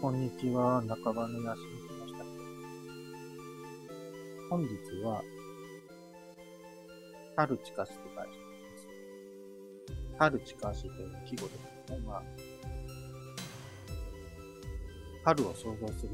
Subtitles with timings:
[0.00, 2.24] こんにちは、中場の休み来ました。
[4.48, 4.68] 本日
[5.02, 5.20] は、
[7.34, 8.24] 春近しと書いてま
[8.76, 10.16] す。
[10.16, 11.54] 春近しという季語で
[11.86, 11.98] すね。
[12.06, 12.22] まあ、
[15.24, 16.10] 春を想像する。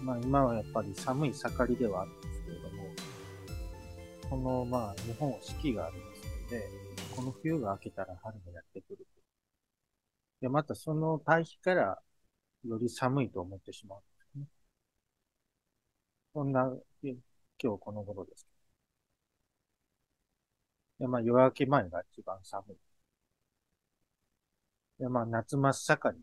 [0.00, 2.84] まあ今はやっぱり寒い盛りではあるんですけれども、
[4.30, 6.68] このまあ日本四季がありますので、
[7.16, 9.07] この冬が明けたら春がやってくる。
[10.40, 12.02] で、またその対比から
[12.64, 14.46] より寒いと思ってしまうんですね。
[16.32, 18.46] そんな、今日この頃です。
[21.00, 22.76] で、まあ夜明け前が一番寒い。
[24.98, 26.22] で、まあ夏真っ盛り。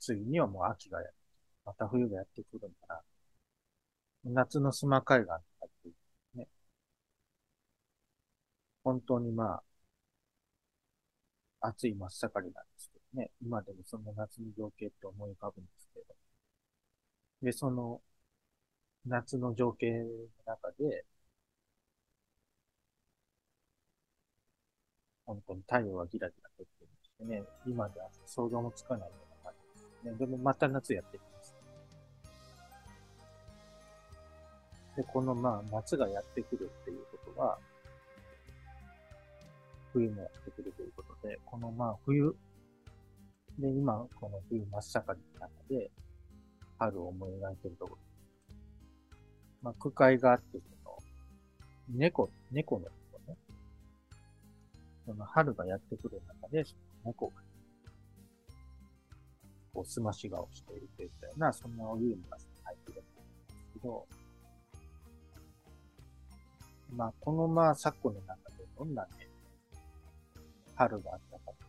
[0.00, 1.16] ついにはもう秋がやって、
[1.66, 3.02] また冬がやってくるんだな。
[4.22, 5.90] 夏のスマ海岸とかって
[6.36, 6.46] ね。
[8.82, 9.62] 本当にま
[11.60, 13.30] あ、暑い真っ盛りなんですけどね。
[13.42, 16.14] 今でもその夏の情景って思い浮かぶんですけど。
[17.42, 18.00] で、その
[19.06, 20.06] 夏の情景の
[20.46, 21.04] 中で、
[25.26, 27.42] 本当に太陽がギラギラとってるんですね。
[27.66, 30.18] 今では想像もつかないような感じですね。
[30.18, 31.54] でもまた夏やってきます。
[34.96, 37.58] で、このまあ夏がやってくるっていうことは、
[39.92, 42.34] 冬もやってくるということで、このまあ冬、
[43.58, 45.90] で、今この冬真っ盛りの中で、
[46.78, 47.98] 春を思い描いてるところ。
[49.62, 50.96] まあ、区会があって、その、
[51.88, 53.38] 猫、猫のとことね。
[55.06, 57.32] その春がやってくる中で、その猫が、
[59.74, 62.22] こう、すまし顔しているといったような、そんなお湯に
[62.62, 63.10] 入ってるんで
[63.50, 64.06] すけど、
[66.94, 69.08] まあ、このまあ、昨今の中でどんなね、
[70.76, 71.67] 春があったかと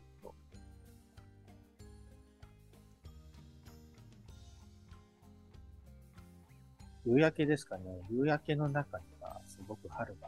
[7.05, 7.83] 夕焼けですかね。
[8.09, 10.27] 夕焼けの中にはすごく春が、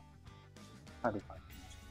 [1.02, 1.82] 春がありました。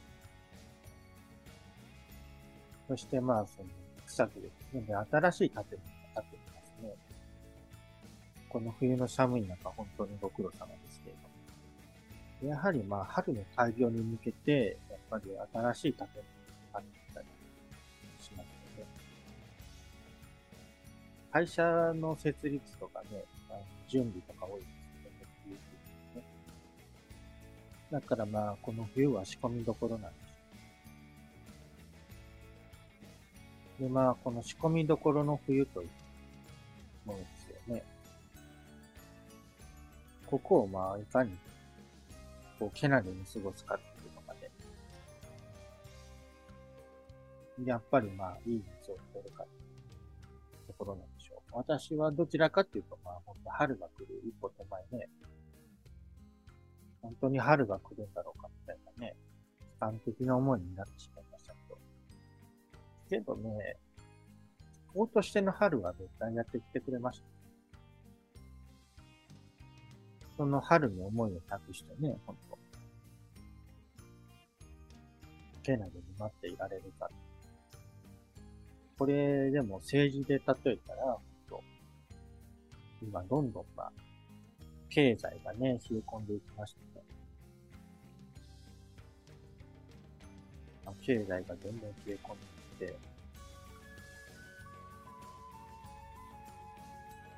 [2.89, 3.69] そしてまあ、その
[4.07, 4.95] 草木ですね。
[5.11, 6.95] 新しい建物が建ってますね。
[8.49, 11.31] この冬の寒い中、本当にご苦労様ですけれども。
[12.43, 16.23] やはりまあ、春の開業に向けて、やっぱり新しい建物
[16.73, 17.27] が建ってたり
[18.19, 18.87] しますので、
[21.31, 21.63] 会社
[21.95, 23.25] の設立とかね、
[23.91, 24.71] 準備とか多いんです
[25.03, 25.61] けどね、
[26.13, 26.25] ってね。
[27.91, 30.31] だからまあ、この冬は仕込みどころなんです
[33.81, 35.89] で、まあ、この仕込みどころの冬という
[37.07, 37.83] ものですよね。
[40.27, 41.37] ここをまあ、いかに、
[42.59, 44.51] こう、けなげに過ごすかっていうのがね、
[47.65, 49.59] やっぱりまあ、いい水を取るかってい
[50.65, 51.20] うところなんでしょう。
[51.53, 55.09] 私はどちらかっていうと、まあ、本当春が来る一歩手前ね、
[57.03, 59.15] 本当に春が来るんだろうかみたいなね、
[59.61, 61.79] 悲観的な思いになってしまいましたけど。
[63.09, 63.77] けどね、
[64.95, 67.25] こうとしての春は絶対やってきてくれました。
[70.37, 72.59] その春に思いを託してね、ほんと。
[75.63, 77.11] けなげに待っていられるか。
[78.99, 81.19] これでも政治で例えたら、
[83.03, 83.93] 今どんどんまあ、
[84.89, 87.05] 経済がね、冷え込んでいきましたね。
[91.03, 92.37] 経済がどんどん冷え込ん
[92.79, 92.97] でいって、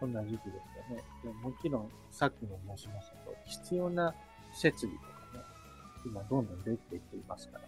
[0.00, 1.02] そんな時期ですよね。
[1.22, 4.14] でももちろん、さっきも申しましたと、必要な
[4.52, 5.08] 設備とか
[5.38, 5.44] ね、
[6.04, 7.64] 今どんどん出ていっていますから。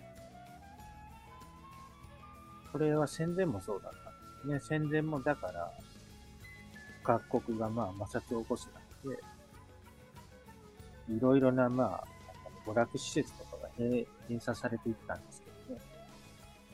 [2.72, 4.80] これは戦前もそうだったんですね。
[4.80, 5.72] 戦前もだから、
[7.04, 8.68] 各国がまあ摩擦を起こす
[9.04, 9.16] 中で、
[11.16, 12.04] いろいろなまあ、
[12.66, 14.06] 娯楽施設とかが閉
[14.40, 15.80] 鎖されていったんですけどね。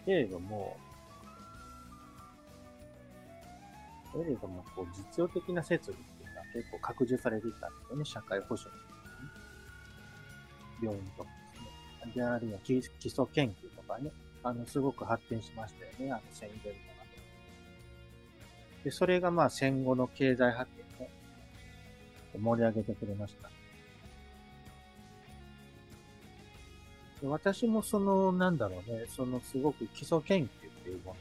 [0.07, 0.79] けれども、
[4.13, 8.05] けれども、こう、実用的な設備っていうのは結構拡充されていったんですよね。
[8.05, 9.01] 社会保障とかね。
[10.83, 11.31] 病院とか
[12.03, 12.13] ですね。
[12.15, 14.13] で、あるいは基礎研究とかね。
[14.43, 16.13] あの、すごく発展しましたよね。
[16.13, 16.79] あの、戦前の
[18.85, 18.91] で。
[18.91, 21.11] それがまあ戦後の経済発展ね、
[22.39, 23.51] 盛り上げてくれました。
[27.21, 30.49] で私もその、なんだろうね、そのすごく基礎研究っ
[30.83, 31.17] ていうも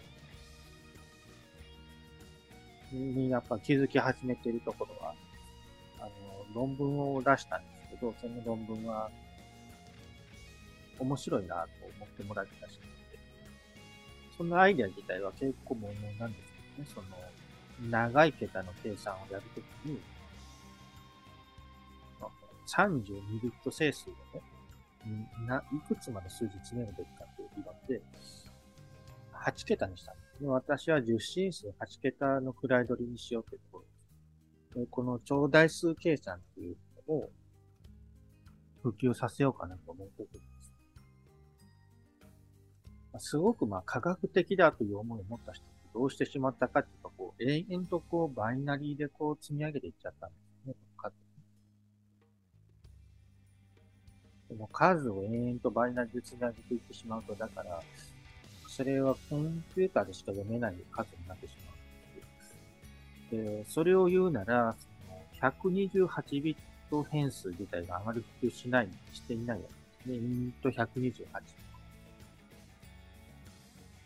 [2.94, 5.14] のにやっぱ気づき始めているところは、
[6.00, 6.10] あの、
[6.56, 9.12] 論文を出したんですけど、その論文は
[11.00, 11.62] 面白いなと
[11.98, 12.80] 思ってもらえたし、
[14.38, 17.08] そのアイデア自体は結構もうなんですけどね、その、
[17.88, 20.00] 長い桁の計算をやるときに、
[22.68, 24.42] 32ビット整数でね、
[25.48, 28.02] な、いくつまで数字詰めるべきかという理論で、
[29.34, 30.46] 8桁にしたんです。
[30.46, 34.88] 私は10進数8桁の位取りにしようというところです。
[34.92, 36.78] この超大数計算っていう
[37.08, 37.30] のを
[38.84, 40.46] 普及させようかなと思うところで
[43.20, 43.30] す。
[43.32, 50.75] すごくまあ科学的だという思いを持った人どうしてしまったかっていうと、こう、永遠とこう、バイナリーでこう、積み上げていっちゃったんですね。
[50.97, 51.13] 数。
[54.50, 57.81] でも数を延々とバイナリーで積み上げていってしまうと、だから、
[58.68, 63.44] それはコンピューターでしか読めない数になってしまう。
[63.44, 64.75] で、それを言うなら、
[65.41, 66.57] 128ビッ
[66.89, 69.63] ト変数自体があまり普及しない、していないわ
[70.06, 70.27] けですね。
[70.27, 71.25] イント128。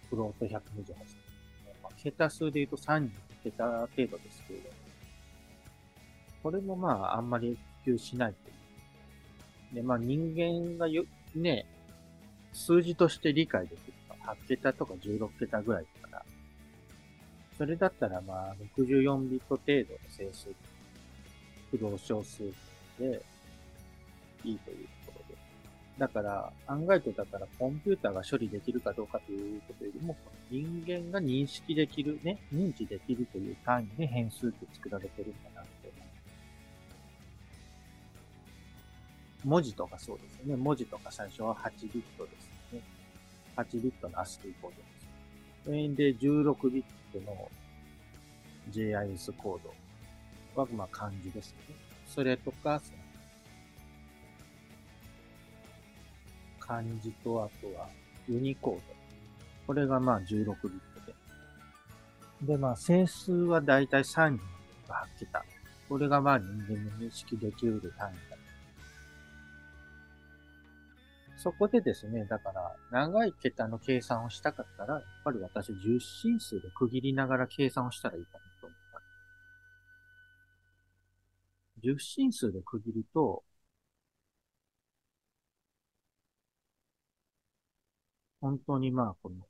[0.09, 1.22] フロート128。
[2.03, 3.09] 桁数で言うと3
[3.43, 4.65] 桁程度ですけれど。
[4.65, 4.75] も、
[6.43, 8.53] これもまあ、あんまり普及しないとい
[9.73, 9.75] う。
[9.75, 11.05] で、まあ人間がよ、
[11.35, 11.65] ね、
[12.51, 16.25] 数字として理解できるのは8桁とか16桁ぐらいだから、
[17.57, 20.49] それだったらまあ64ビット程度の整数、
[21.71, 22.43] 不動小数
[22.99, 23.21] で
[24.43, 25.02] いいという。
[25.97, 30.15] だから、案外とだからコンピューターが処理できるかどうかということよりも、
[30.49, 35.73] 人間が認識できる、ね、認知できるという単位で変数って作られてるんだなって。
[39.43, 40.55] 文字とかそうですよね。
[40.55, 42.85] 文字とか最初は8ビットですよね。
[43.57, 45.07] 8ビットのアスキーコードです。
[45.65, 47.51] それで16ビットの
[48.71, 49.59] JIS コー
[50.55, 51.75] ドは、まあ漢字ですよね。
[52.07, 52.81] それとか、
[56.65, 57.89] 漢字とあとは
[58.27, 58.81] ユニコード。
[59.67, 60.67] これがまあ16ビット
[62.41, 62.53] で。
[62.53, 64.37] で、まあ整数はだいたい3
[64.87, 65.43] が8桁。
[65.89, 68.37] これがまあ人間の認識できる単位だ。
[71.37, 79.01] そこでですね、だから長い桁の計算をしたかったら、やっぱり私10進数で区切りながら計算をしたらいいかなと思った。
[81.85, 83.43] 10進数で区切ると、
[88.43, 89.47] 本当にまあ、この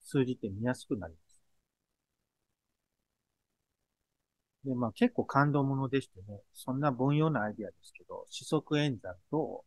[0.00, 1.42] 数字って見やすくなります。
[4.64, 9.64] で、まあ結構感動ものでしてね、そんな凡庸なアイディアですけど、四則演算と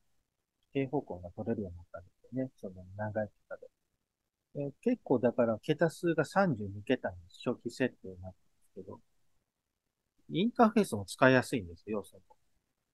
[0.74, 2.52] 平方根が取れるようになったんですよね。
[2.62, 3.68] その長い桁で。
[4.70, 9.02] で結構だから桁数が32桁に初期設定になってるんですけど、
[10.30, 12.22] インターフェースも使いやすいんですよ、その。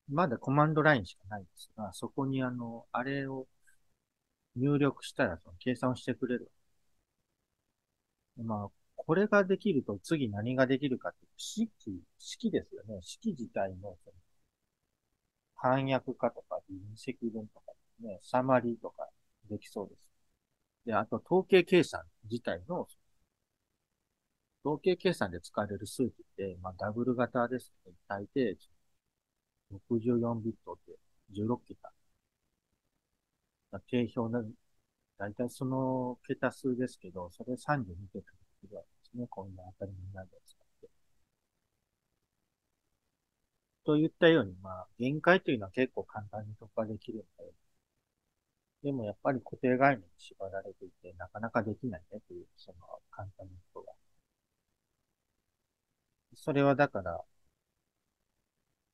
[0.09, 3.47] まだコマンドラインしかないんですが、そこにあの、あれを
[4.55, 6.51] 入力したらその計算をしてくれる。
[8.37, 11.69] まあ、これができると次何ができるかっていう、式、
[12.17, 12.99] 式ですよね。
[13.03, 14.13] 式自体のその
[15.55, 19.07] 反訳化とか分析文とかね、サマリーとか
[19.49, 20.09] できそうです。
[20.85, 22.87] で、あと統計計算自体の、
[24.63, 27.91] 統計計算で使われる数値って、まあ、ダブル型ですね。
[28.07, 28.55] 大抵
[29.71, 30.93] 64ビットで
[31.31, 31.91] 16桁。
[33.89, 34.43] 定評な、
[35.17, 38.25] だいたいその桁数ですけど、それ32桁
[38.67, 39.27] ぐらいですね。
[39.29, 40.89] こんな当たり前などを使って。
[43.83, 47.51] といったように、まあ、限界というのは結構簡単に突破できるんだよ。
[48.83, 52.77] でもやっぱり固定概念に縛られていて、なかなかできないねという、その
[53.09, 53.93] 簡単なことが。
[56.35, 57.23] それはだから、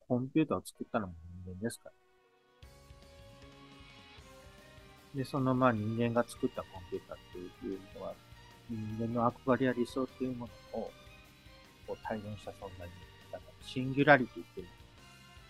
[0.08, 1.14] コンピューターを作ったのも
[1.44, 2.05] 人間ですから。
[5.16, 8.12] で、そのまあ人間が作ったコンピューターっていうのは、
[8.68, 10.90] 人間の憧れや理想っていうものを
[11.86, 12.92] こう体現した存在に、
[13.32, 14.66] だからシンギュラリティっていう、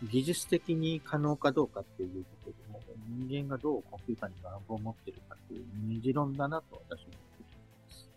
[0.04, 2.80] 技術的に可能かどうかっていうことでも、
[3.28, 7.44] 人間がどうコンピューターに願望を持ってるかっていう二次論だなと私は思ってい
[7.88, 8.08] ます。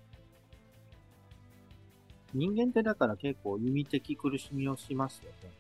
[2.36, 5.59] 人間ってだから結構意味的苦しみをしますよね。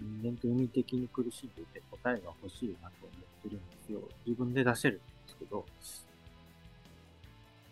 [0.00, 4.00] 人間って意味的に苦しんでいて答えが欲しいなと思ってるんですよ。
[4.26, 5.66] 自分で出せるんですけど、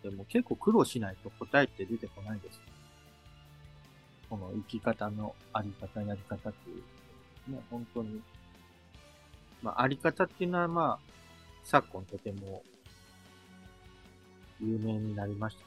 [0.02, 2.60] でも結構苦労しないと答えって出てこないです。
[4.28, 6.74] この生き方のあり方、やり方ってい
[7.48, 8.20] う、ね、本当に。
[9.62, 10.98] まあ、あり方っていうのはまあ、
[11.64, 12.62] 昨今とても
[14.60, 15.64] 有名になりました、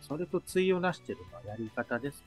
[0.00, 2.24] それと対をなしてるのはやり方です。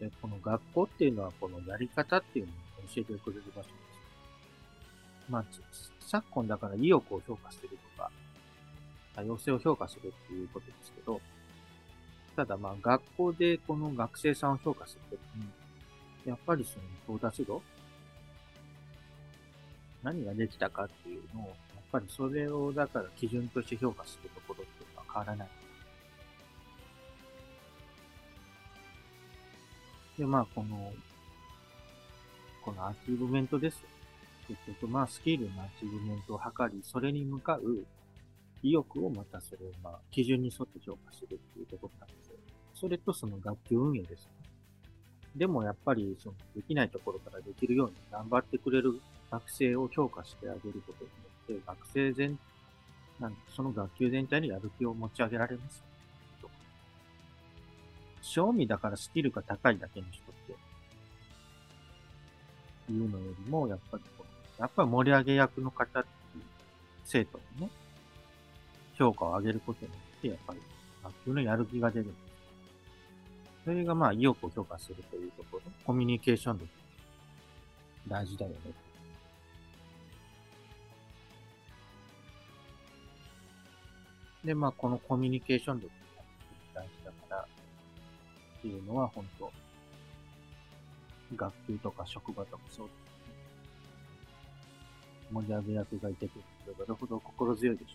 [0.00, 2.54] で、この学校っていうのはこのやり方っていうのを
[2.94, 3.70] 教えてくれる場所です。
[5.28, 5.44] まあ、
[6.00, 8.10] 昨今だから意欲を評価するとか、
[9.14, 11.20] 多様性を評価するっていうことですけど、
[12.34, 15.48] ただまあ学校でこの学生さんを評価するときに、
[16.24, 16.84] やっぱりその
[17.16, 17.62] 到達度
[20.02, 21.56] 何ができたかっていうのを、やっ
[21.92, 25.48] ぱりそれをだから基準として評価するところっていうのは変わらない。
[30.20, 30.92] で、まあこの、
[32.62, 33.78] このアチーブメントです。
[34.46, 37.86] 結局まあスキルのアチーブメントを図り、それに向かう
[38.62, 42.34] 意欲をまたそれをまあ基準に沿って評価するっていうところなんですよ。
[42.74, 44.30] それとその学級運営ですね。
[45.36, 49.00] でもやっぱりそのできないところからできるように頑張ってくれる
[49.30, 52.38] 学生を評価してあげることによって、学生全、
[53.18, 55.89] なんその学級全体にやる気を持ち上げられます。
[58.22, 60.34] 正味だからスキルが高いだけの人っ
[62.86, 66.08] ていうのよりも、やっぱりこの、やっぱり盛り上げ役の方って
[66.38, 66.44] いう
[67.04, 67.70] 生徒にね、
[68.94, 70.60] 評価を上げることによって、やっぱり
[71.02, 72.14] 学級のやる気が出る。
[73.64, 76.68] それがまあ意欲を強化するというところ、コミュニケーション力
[78.08, 78.56] 大事だよね。
[84.44, 85.90] で、まあこのコミュニケーション力
[88.60, 89.50] っていうのは本当、
[91.34, 93.10] 学級とか職場とかそうですね。
[95.32, 97.94] 盛り上げ役がいてくるとどれほど心強いでしょ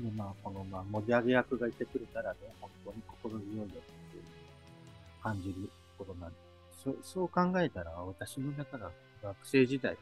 [0.00, 3.80] うかで、まあ、この、まあ、盛り上げ役がいてくれたらね、本当に心強いよって
[5.20, 6.36] 感じるころなんで、
[6.84, 8.90] そそう考えたら、私のだから
[9.22, 9.96] 学生時代、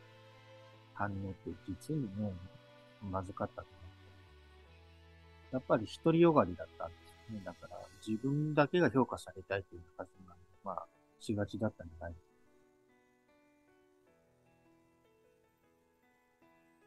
[0.93, 2.33] 反応って実にね、
[3.11, 3.65] まずかった。
[5.53, 7.45] やっぱり独りよがりだったんですよね。
[7.45, 10.87] だから、自分だけが評価されたいという感じが、まあ、
[11.21, 12.15] しがちだったんじゃない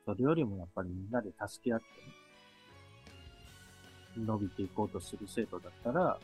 [0.05, 1.85] それよりもやっぱりみんなで助け合って
[4.19, 6.19] ね、伸びていこうとする生徒だったら、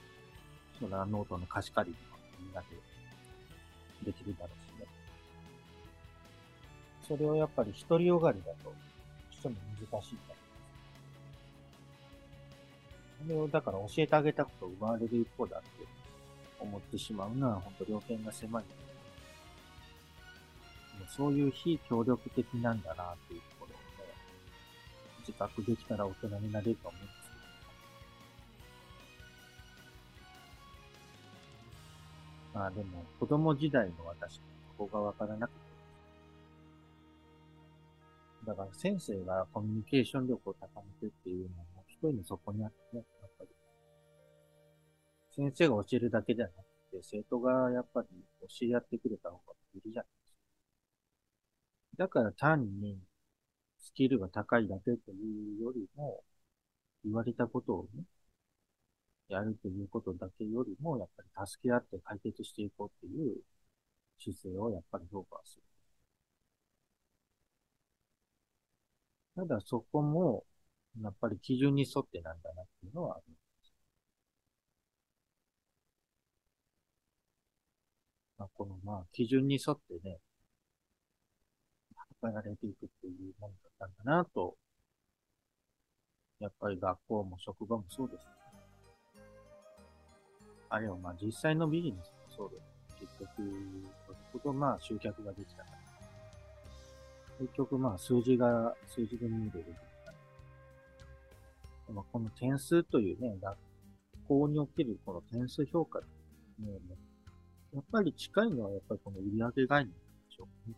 [0.79, 2.67] それはノートの貸し借りとかみんなで
[4.03, 4.87] できるだろうしね。
[7.07, 8.73] それをやっぱり独りよがりだと
[9.31, 10.46] しても難しいから。
[13.23, 15.67] それをだから教えてあげたことを奪われる一方だって
[16.59, 18.63] 思ってしまうのは本当両見が狭い。
[21.15, 24.13] そういう非協力的なんだなっていうところをね、
[25.21, 27.29] 自覚できたら大人になれると思うんです
[32.53, 34.39] けどまあでも、子供時代の私、
[34.77, 35.67] ここがわからなくて。
[38.47, 41.55] だから先生がコミュニケーション力を高めてっていうの
[42.01, 43.49] も一人のそこにあってね、やっぱり。
[45.35, 46.55] 先生が教えるだけじゃなく
[46.91, 48.07] て、生徒がやっぱり
[48.41, 50.33] 教え合ってくれた方がいいじゃないです
[51.97, 52.05] か。
[52.05, 52.99] だから単に
[53.79, 56.23] スキルが高いだけというよりも、
[57.03, 58.03] 言われたことをね、
[59.29, 63.37] やるということだけよりも、やっぱり助け合って解決していこうっていう
[64.19, 65.63] 姿勢をやっぱり評価する。
[69.35, 70.43] ただそこも、
[71.01, 73.73] やっぱり基準に沿ってなんだなっていうのはあるんです。
[78.37, 80.19] まあ、このまあ基準に沿ってね、
[82.21, 84.55] 測られていくっていうものだったんだなと、
[86.39, 88.31] やっぱり学校も職場もそうですね。
[90.69, 92.77] あれはまあ実際のビジネスもそうです。
[92.99, 93.27] 結局、
[94.07, 95.77] どれほどまあ集客ができたから。
[97.39, 99.75] 結局まあ数字が、数字で見れる。
[101.93, 103.57] まあ、この点数というね、学
[104.27, 106.07] 校におけるこの点数評価って
[106.61, 106.79] いうのね、
[107.73, 110.75] やっぱり近いのはやっぱりこの売上概念でしょうね。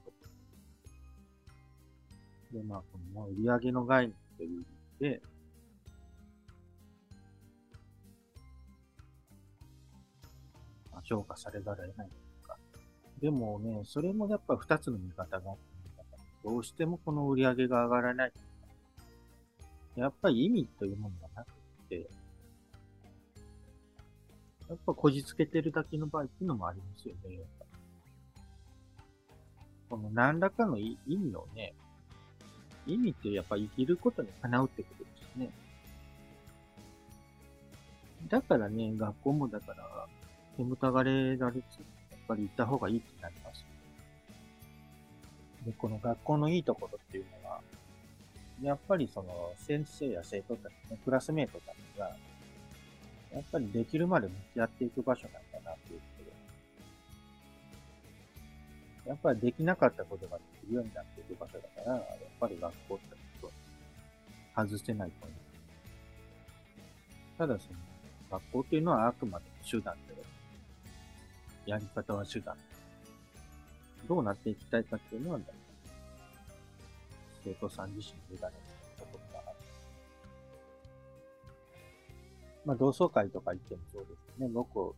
[2.52, 4.66] で、まあ、この売上の概念という意味
[5.00, 5.22] で、
[11.10, 12.10] 評価されざるを得ない
[12.44, 12.58] とか。
[13.20, 15.62] でもね、それもやっぱ二つの見方があって、
[16.44, 18.34] どうしてもこの売上が上がらない。
[20.00, 21.48] やっぱり意味というものがなく
[21.90, 22.10] て、
[24.70, 27.40] やっぱこじつけてるだけの場合っていうのもありますよね。
[29.90, 31.74] この何らかの意味をね、
[32.86, 35.50] 意味ってやっぱ生きることにかなうってことですね。
[38.28, 40.08] だからね、学校もだから、
[40.58, 41.78] 煙たがれられつ、
[42.12, 43.66] やっぱり行った方がいいってなります。
[45.66, 47.62] で、この学校のいいところっていうのは、
[48.62, 52.10] やっぱりその先生や生徒たち、ね、クラスメイトたちが、
[53.34, 56.24] やっぱりできるまで向き合っていく場所なんだなっていうこと
[59.06, 59.10] で。
[59.10, 62.06] やっぱりできなかったことができるようになっていく場所だから、やっ
[62.40, 64.62] ぱり学校ってこと。
[64.68, 65.40] 外せないと思う。
[67.38, 67.80] ただその、
[68.30, 70.14] 学校っていうのはあくまでも手段で、
[71.66, 72.58] やり方は手段。
[74.08, 75.40] どうなっていきたいかっていうのは、
[77.44, 78.54] 生徒さん自身に委ねる
[78.98, 79.58] ところがある。
[82.66, 84.48] まあ、同窓会とか行ってもそうですね。
[84.50, 84.96] 僕、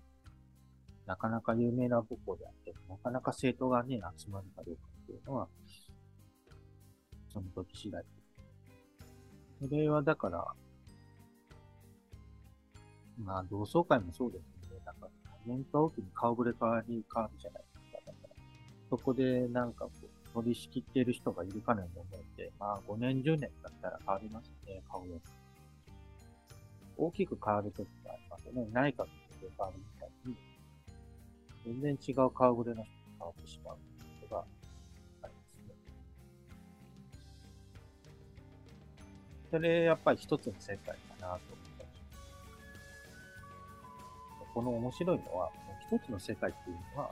[1.05, 5.48] なかなか有名な母校であって、なかなか生徒がね、集まるかどうかっていうのは、
[7.31, 8.03] その時次第。
[9.62, 10.45] それはだから、
[13.17, 14.79] まあ、同窓会もそうですね。
[14.86, 15.07] なんか、
[15.45, 17.98] 年間おきに顔ぶれ変わり変わるじゃないですか。
[18.05, 18.36] だから
[18.89, 25.08] そこでなんかこう、取り仕切っている人がいるかのように思えて、まあ5年10年だったら変わりますね、顔が。
[26.98, 28.68] 大きく変わるときがありますよね。
[28.72, 29.10] 内閣で
[29.58, 30.36] 変わるみたいに、
[31.66, 34.42] 全然違う顔ぶれの人が変わってしまうことが
[35.24, 35.76] ありますね。
[39.50, 41.40] それ、やっぱり一つの世界かなと思っ
[41.78, 42.22] たりします。
[44.54, 45.52] この面白いのは、
[45.90, 47.12] 一つの世界っていうのは、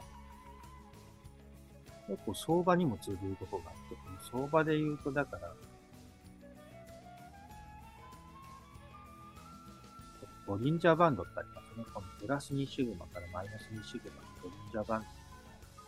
[2.09, 5.53] 結構相場にも通じるところがあって、この相場で言うと、だから、
[10.47, 11.85] ボリンジャーバンドってありますね。
[11.93, 15.05] このプラス2シグマからマイナス2シグマのボリンジャーバン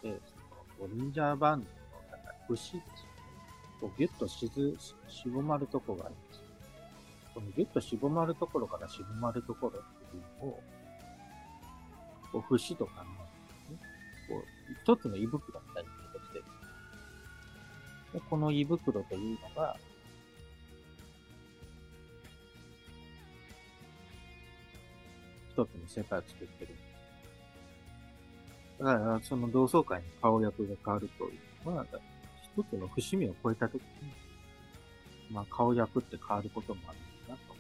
[0.04, 0.22] ドで、
[0.80, 1.72] そのボリンジャーバンドの
[2.12, 2.82] だか節ですよね。
[3.82, 6.44] こうギュッとしず、絞まるとこがあります。
[7.34, 10.64] このギュッと絞まるところから絞まるところっていうのを、
[12.32, 13.80] こう節と考えるんですね。
[14.30, 14.46] こう、
[14.84, 15.90] 一つの胃袋みたいに
[18.14, 19.78] でこの胃袋というのが、
[25.52, 26.76] 一つの世界を作ってる。
[28.80, 31.86] だから、その同窓会の顔役が変わるというのは、
[32.56, 33.88] 一つの節目を超えたときに、
[35.30, 37.56] まあ、顔役って変わることもあるんだなと。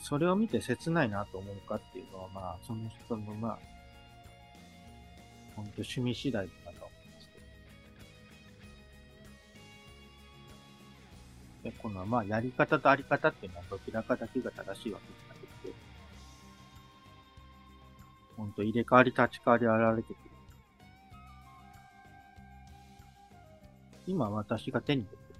[0.00, 3.58] それを見て切ないなと思うかっていうのは、まあ、その人の、まあ、
[5.56, 7.28] 本当趣味次第かと思います
[11.62, 11.70] けど。
[11.70, 15.74] で、このまあやり方とあり方っていうのはどちらかだけが正しいわけじゃなくて、
[18.36, 20.32] 本当入れ替わり立ち替わり現れてくる。
[24.06, 25.38] 今私が手に取ってる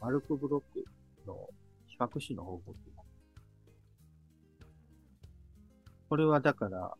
[0.00, 0.84] マルクブロック
[1.26, 1.48] の
[1.86, 3.02] 比較詞の方法っていうの
[6.10, 6.92] これはだから、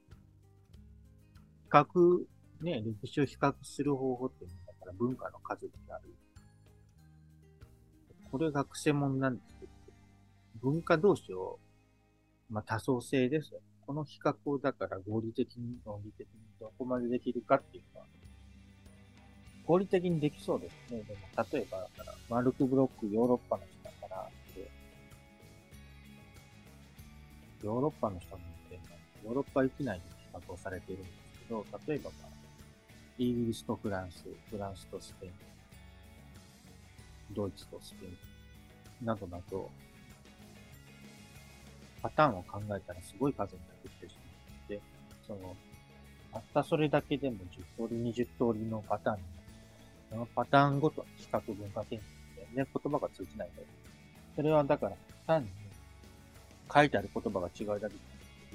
[1.65, 2.25] 比較
[2.63, 6.15] ね、歴史を比較する方法っていうのだから文化の数になる。
[8.31, 9.73] これが癖者なんですけど、
[10.63, 11.59] 文化同士を、
[12.49, 13.61] まあ、多層性ですよ。
[13.87, 18.07] この比較をだから合理的に、論理的にどこまでできるかっていうのは、
[19.67, 21.03] 合理的にできそうですね。
[21.03, 21.21] でも、
[21.53, 24.29] 例えばだから、マルクブロックヨーロッパの人だから、
[27.63, 28.89] ヨーロッパの人に言って
[29.25, 32.32] ヨーロッパ域内に比較をされているんですけど、例えば、まあ、
[33.23, 35.33] イギリスとフランス、フランスとスペイン、
[37.31, 39.71] ドイツとスペイン、などなど、
[42.03, 44.81] パターンを考えたらすごい数になってきてしまって、
[45.25, 45.55] その、
[46.33, 47.37] たったそれだけでも
[47.79, 49.53] 10通り、20通りのパターンになって、
[50.11, 52.03] そのパターンごとに比較文化研究
[52.37, 53.67] で、全然言葉が通じないので、
[54.35, 54.97] それはだから、
[55.29, 55.49] 単に
[56.75, 58.01] 書いてある言葉が違うだけで、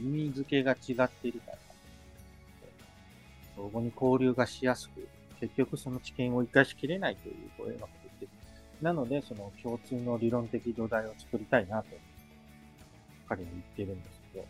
[0.01, 1.58] 意味付けが違っているから
[3.58, 5.08] 相互に交流がしやすく、
[5.39, 7.88] 結局その知見を活かしきれないという声が
[8.20, 8.32] 出て
[8.82, 11.88] なので、その共通の理論的土台を作りたいなと、
[13.28, 14.46] 彼は言ってるんですけど、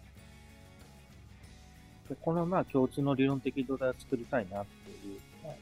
[2.10, 5.56] でこのまあ共通の理論的土台を作りたいなっていうのは、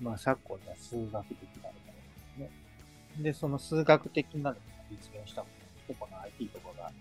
[0.00, 1.90] まあ昨今では数学的なので
[2.36, 2.50] すね。
[3.18, 4.56] で、その数学的なのが
[4.88, 5.48] 実現したも
[5.88, 6.92] のこの IT とかが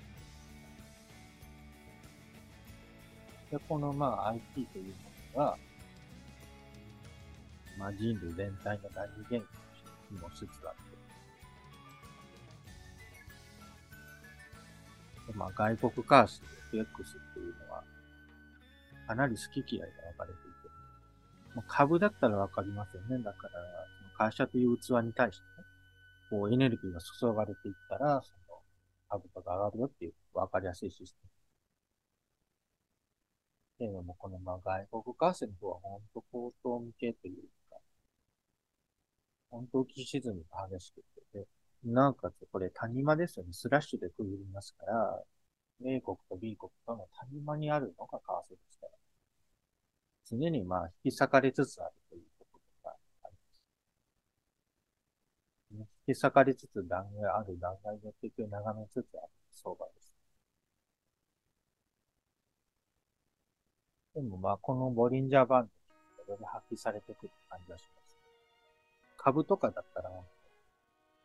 [3.52, 4.92] で、このまあ IT というも
[5.36, 5.58] のが、
[7.78, 10.76] まあ人類全体の第二言語としてもしつつあっ
[15.28, 16.46] て、でまあ外国カースト
[16.78, 17.84] FX っていうのは、
[19.08, 20.52] かなり好き嫌いが分かれていて、
[21.56, 23.22] まあ、株だったらわかりますよね。
[23.22, 23.52] だから、
[24.18, 25.66] 会社という器に対してね、
[26.30, 28.62] こうエネルギーが注がれていったら、その
[29.10, 31.41] 株価が上がるよっていう分かりやすいシステム。
[33.82, 37.36] けれども、このまあ外国為替の方は本当高騰向けという
[37.72, 37.78] か、
[39.50, 41.02] 本当浮き沈みが激しく
[41.34, 41.48] て、
[41.84, 43.54] なおかつこれ谷間ですよね。
[43.54, 45.24] スラッシュで区切りますから、
[45.84, 48.92] A 国と B 国との谷間にあるのが為替ですから。
[50.26, 52.92] 常にまあ引き裂かれつつあるということが
[53.24, 53.30] あ
[55.72, 55.90] ります。
[56.08, 60.11] 引き裂かれつつ断崖、ある断崖の敵を眺めつつある相場です。
[64.14, 65.70] でもまあこのボリンジャーバン
[66.28, 68.18] ドに発揮されてくる感じがします。
[69.18, 70.10] 株とかだったら、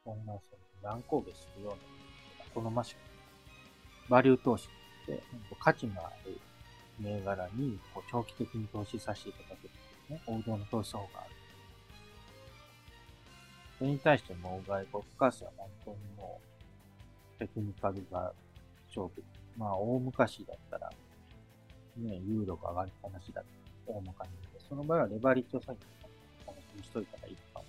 [0.05, 2.99] こんなその乱高下するような好ましく
[4.09, 4.69] バリュー投資
[5.03, 5.23] って
[5.61, 6.39] 価値のある
[7.01, 9.75] 銘柄にこう長期的に投資させていただける
[10.09, 11.31] ね、王道の投資法がある。
[13.79, 16.41] それに対しても外国為替は本当にも
[17.37, 18.33] うテクニカルが
[18.89, 19.23] 勝負。
[19.59, 20.93] まあ大昔だったら、
[21.97, 23.45] ね、ユーロが上がる話だっ
[23.87, 24.31] た大まかに。
[24.69, 25.87] その場合はレバリッジを下げて
[26.47, 27.67] 楽しみしといたらいいとかね。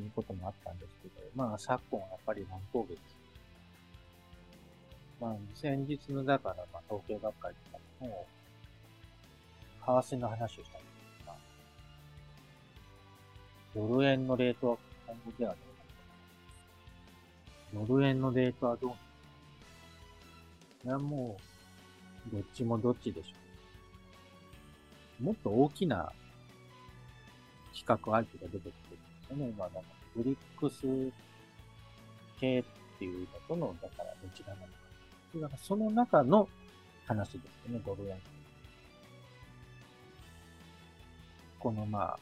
[0.00, 3.02] いうこともあったんですけど、まあ昨今はやっぱり乱高下です。
[5.20, 8.26] まあ、先日の、だから、まあ、統計学会とかも、
[10.02, 10.88] 為替の話をしたんで
[11.22, 11.36] すが、
[13.74, 15.66] ドル円のレートは今後ではどう
[17.76, 17.92] なのか？
[17.92, 18.90] ドル円のレートはどう
[20.88, 20.98] なのか？
[20.98, 21.42] いや、もう、
[22.30, 23.36] どっちもどっちでしょ
[25.20, 25.24] う？
[25.24, 26.12] もっと大きな
[27.74, 29.48] 企画相手が出てきてるんですよね。
[29.48, 29.80] 今、なんか、
[30.14, 31.12] ブリックス
[32.38, 32.64] 系っ
[32.98, 34.72] ていうのとの、だからどちらなのか。
[35.34, 36.48] だからその中の
[37.06, 38.16] 話ですよね、ドル円。
[41.58, 42.18] このまあ、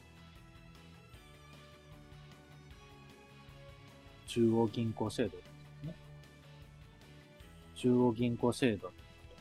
[4.27, 5.43] 中央銀行制度で
[5.81, 5.95] すね。
[7.75, 8.91] 中央銀行制度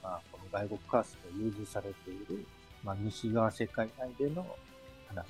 [0.03, 2.47] まあ、この外国為替で融通されている、
[2.83, 4.45] まあ、西側世界内での
[5.09, 5.27] 話。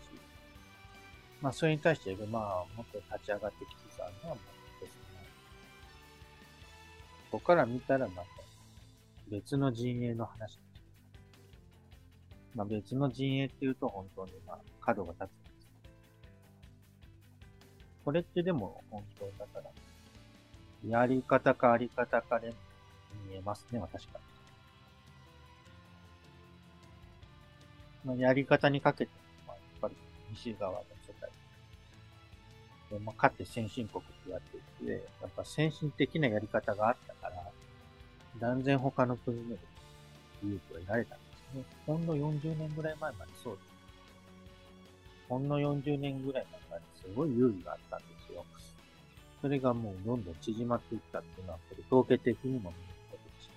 [1.41, 4.37] まあ、それに対して、まあ、もっと立ち上がってきつつあるのは、
[7.31, 8.23] ここから見たらまた
[9.31, 10.59] 別の陣営の話。
[12.57, 15.69] まあ別の陣営っていうと本当にまあ角が立つんです。
[18.05, 19.61] これってでも本当だか
[20.85, 22.53] ら、やり方かあり方かで
[23.29, 24.30] 見えますね、私から。
[28.05, 29.13] まあ、やり方にかけて、
[29.47, 29.95] まあ、やっぱり
[30.31, 31.31] 西側の世界
[32.91, 37.51] で、まあ、かって先進国って言われていて、やっぱ先進的なやり方があったから、
[38.41, 39.57] 断然他の国の
[40.43, 41.65] 利益を得られたんですね。
[41.87, 43.65] ほんの40年ぐらい前までそうです。
[45.29, 48.45] ほんの40年ぐらい前まですごい有利があったんですよ。
[49.41, 53.51] それがもうどんどん縮まっていったっていうのは、これ統計的にも見えることです。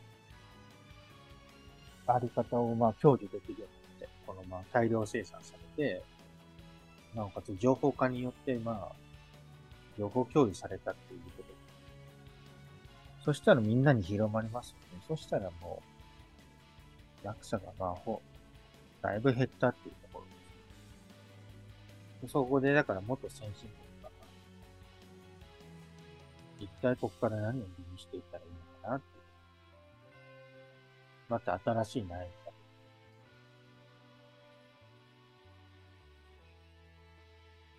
[2.07, 3.82] あり方をまあ享受できるように、
[4.25, 6.03] このまあ大量生産されて、
[7.15, 8.95] なおかつ情報化によってまあ、
[9.97, 11.53] 情報共有されたっていうこと
[13.23, 15.01] そしたらみんなに広まりますよね。
[15.07, 15.81] そしたらも
[17.23, 18.21] う、落差がまあ、ほ、
[19.01, 20.25] だいぶ減ったっていうところ
[22.21, 22.33] です。
[22.33, 24.09] そこで、だから元先進国が、
[26.59, 29.23] 一体ここから何を理にしていったらいいのかなっていう。
[31.29, 32.42] また新しい悩み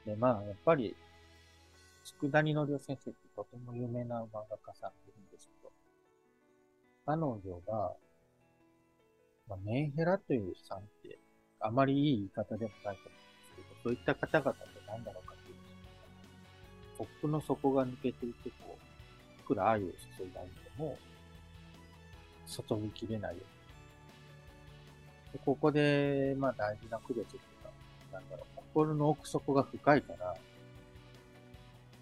[0.07, 0.95] で、まあ、やっぱり、
[2.21, 4.93] 佃煮のりお先生ってとても有名な漫画家さん
[5.33, 5.73] ですけど、
[7.07, 7.93] 彼女が、
[9.49, 11.19] まあ、メンヘラというさんって、
[11.61, 15.57] あまりいい言い方でもないと思うんですけど、そういった方々って何だろうかっていう
[16.99, 19.87] とコップの底が抜けていて、こう、いくら愛を
[20.19, 20.97] 注いだんでも、
[22.47, 23.37] 注ぎきれない。
[23.37, 23.43] よ
[25.33, 27.71] でここで、まあ大事な区別っていうか、
[28.13, 30.35] なんだろう、心の奥底が深いから、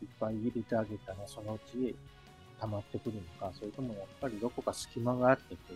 [0.03, 1.95] いっぱい入れてあげたら、そのうち
[2.59, 5.75] 溜まってくるのか、それともやっぱりどこか隙間があってこう、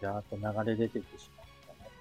[0.00, 1.92] じゃーっと流れ出てってしまうのかなっ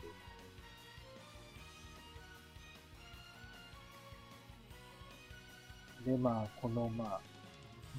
[6.05, 6.17] ていう。
[6.17, 7.21] で、まあ、この、まあ、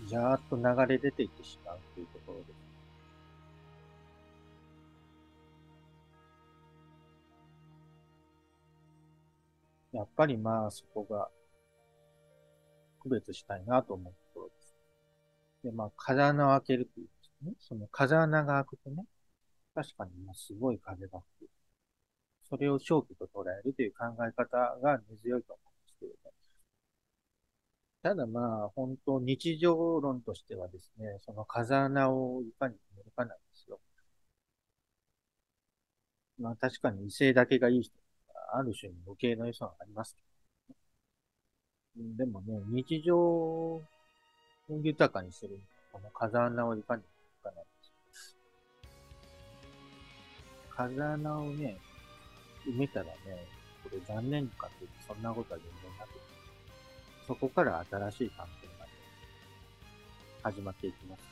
[0.06, 0.62] じゃーっと流
[0.92, 2.59] れ出ていってしまうっていうところです。
[9.92, 11.28] やっぱりまあそこが
[13.00, 14.74] 区別したいなと思うところです。
[15.64, 17.52] で、まあ、風穴を開けるというですね。
[17.58, 19.04] その風穴が開くとね、
[19.74, 21.50] 確かにもうすごい風が吹く。
[22.48, 26.18] それを正気と捉えるという考え方が根強いと思うんですけどね。
[28.02, 33.78] ただまあ、本当日常論としてはですね、その風穴をいかに埋めるかなんですよ。
[36.38, 37.94] まあ確かに異性だけがいい人
[38.52, 40.16] ある種に無形の良さはあります
[41.96, 43.82] けど、でもね、日常を
[44.68, 45.58] 豊かにする、
[45.92, 47.02] この風穴をいかに
[47.42, 47.64] かない
[50.70, 51.78] 風穴をね、
[52.66, 53.12] 埋めたらね、
[53.82, 56.20] これ残念かっていうとそんなことは全然なくて、
[57.26, 58.90] そこから新しい関係がね、
[60.42, 61.30] 始まっていきますよね。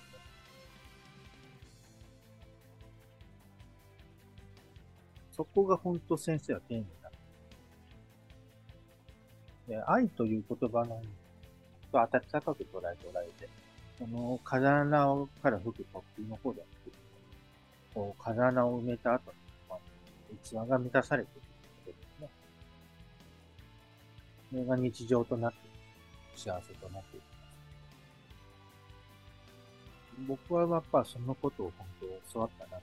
[5.30, 6.97] そこが本当先生は丁寧。
[9.68, 11.02] で愛という言葉の
[11.92, 13.48] と温かく捉え捉えて、
[13.98, 16.96] その風穴から吹く突風の方ではなくて、
[17.94, 19.36] こう風穴を埋めた後に、
[19.68, 19.78] まあ、
[20.42, 21.46] 器が満たされているこ
[21.86, 22.28] とですね。
[24.50, 25.58] それが日常となって、
[26.36, 27.28] 幸せとなっていきま
[30.26, 30.48] す。
[30.48, 32.82] 僕はやっぱそのことを本当教わったなと。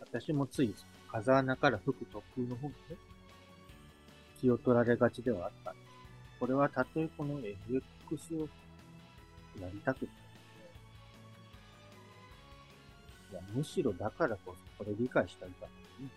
[0.00, 0.74] 私もつい
[1.12, 2.96] 風穴から吹く突風の方にね、
[4.40, 5.72] 気を取られがちではあった。
[5.72, 5.86] んです。
[6.40, 8.48] これはたとえこの FX を
[9.60, 10.06] やりたくて、
[13.32, 16.14] いや、むしろだからこそ、これ理解したいからいいんで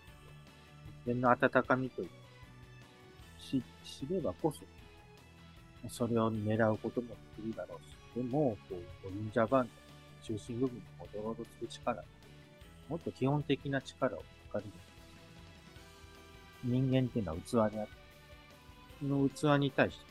[1.04, 1.14] すよ。
[1.14, 2.08] 人間の温かみという
[3.38, 4.60] し、知ればこそ、
[5.88, 7.78] それを狙うこともできるだろう。
[7.86, 9.68] し、でも、こう、ボリンジャーバン
[10.26, 12.02] ドの中心部分に戻ろうとする力、
[12.88, 14.22] もっと基本的な力を
[14.54, 14.64] かる。
[16.62, 18.03] 人間っていうのは器であって、
[19.04, 20.04] の器に対して、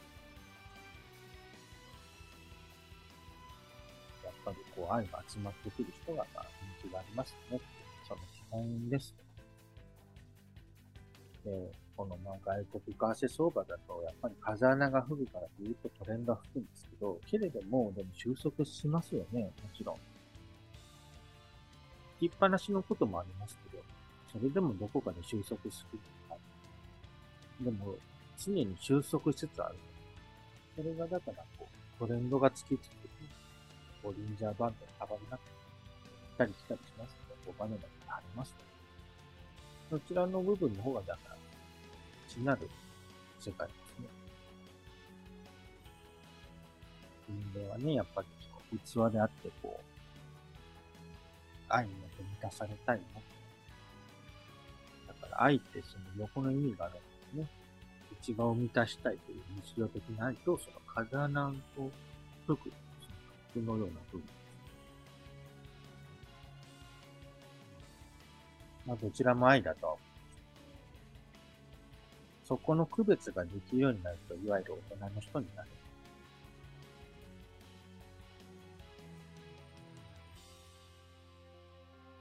[4.25, 6.45] やっぱりこう愛が集まってくる人が、まあ、
[6.81, 7.63] 人気がありますよね。
[8.07, 9.15] その基本です。
[11.43, 19.97] で、このまあ外国為替相場だと、やっぱり風穴が吹くからずっとトレンドが吹くんですけど、けれども、でも収束しますよね、もちろん。
[22.19, 23.83] 吹きっぱなしのこともありますけど、
[24.31, 25.99] それでもどこかで収束する。
[27.61, 27.95] でも、
[28.37, 29.75] 常に収束しつつある。
[30.75, 32.91] それがだからこう、トレンドがつきつつ、
[34.03, 35.45] ボリンジャーバンドが幅になって、
[36.35, 38.55] 来たり来たりしますので、お金があります
[39.91, 41.37] ので、そちらの部分の方がだから、
[42.27, 42.69] 内なる
[43.39, 44.07] 世界ですね。
[47.29, 48.27] 人間はね、やっぱり
[48.93, 49.83] その器であって、こう、
[51.69, 53.03] 愛によって満たされたいな。
[55.13, 57.62] だから愛ってその横の意味があるんですね。
[58.21, 61.53] 内側を満たしたいという日常的な愛と、その風穴を
[62.47, 62.71] 解く、
[63.53, 64.23] そのような部分。
[68.85, 69.97] まあ、どちらも愛だと
[72.45, 75.69] そこの区別ができるようになると、いわゆる大人の人になる。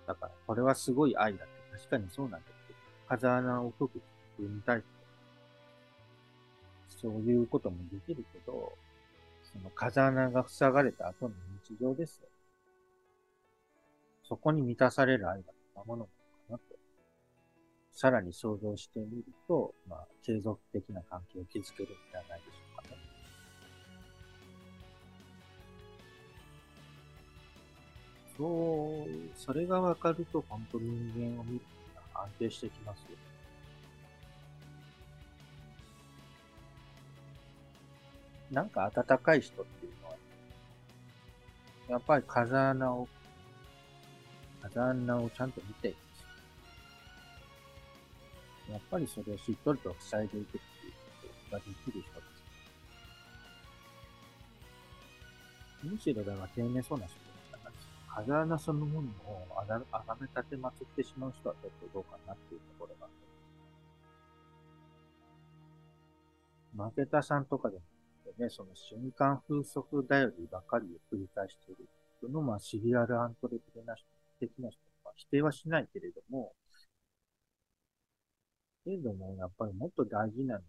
[0.06, 2.78] だから、これはすごい愛だって、確かにそうなんだけど、
[3.08, 3.94] 風穴を解く
[4.38, 4.88] 自分に対して、
[7.02, 8.72] そういうこともできるけど、
[9.42, 11.34] その風穴が塞がれた後の
[11.68, 12.28] 日常ですよ。
[14.22, 16.08] そこに満たされる愛がどんなもの
[16.48, 16.76] なのかなと。
[17.92, 23.02] さらに想像してみると、まあ、継続的な関係を築けるんじゃないでしょうかね。
[28.38, 33.18] そう、それがわかると、本当人間を見るのが安定してきますよ。
[38.52, 40.16] なんか温かい人っていうのは、
[41.88, 43.08] やっぱり風穴を、
[44.60, 45.96] 風穴をちゃんと見てい
[48.70, 50.62] やっぱりそれをしっとりと塞いでいくっていう
[51.22, 52.00] ことができる人で
[55.82, 55.84] す。
[55.84, 57.16] むしろだから丁寧そうな人
[57.50, 57.72] だから、
[58.14, 63.14] 風穴そのものをあがあがめ立てまつってしまう人はちょっとどうかなっていうところがある。
[66.90, 67.82] 負けたさんとかでも
[68.38, 71.88] ね、その瞬間風速頼りばかりを繰り返している。
[72.20, 73.96] その、まあ、シリアルアントレプレナー
[74.40, 76.54] 的な人は否定はしないけれども、
[78.84, 80.66] けれども、やっぱりもっと大事なのは、ね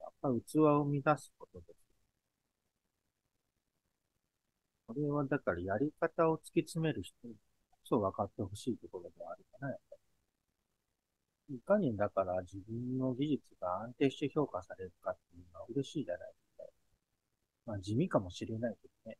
[0.00, 1.76] やっぱり器を生み出すことです。
[4.86, 7.34] これはだからやり方を突き詰める人に
[7.70, 9.96] こそ分かってほしいところではあるかな、やっぱ
[11.50, 11.56] り。
[11.56, 16.49] いかにだから自分の技術が安定して評価されるかっていうのは嬉しいじゃないですか。
[17.66, 19.18] まあ地味かもしれないけどね。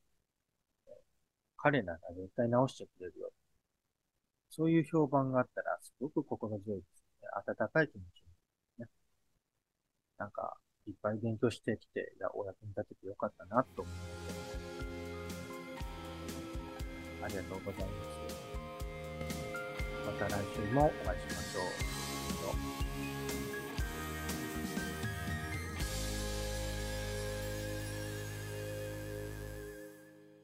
[1.57, 3.31] 彼なら絶対直してくれるよ。
[4.51, 7.29] そういう評判があったらすごく心強いですね。
[7.49, 8.23] 温かい気持ち
[8.79, 8.91] に、ね、
[10.19, 14.59] なんか、いっぱい勉強してきて、お役に立ててよかったなと思います。
[17.23, 18.21] ありがとうございます。
[20.07, 21.61] また来週もお会いしましょ
[22.87, 22.90] う。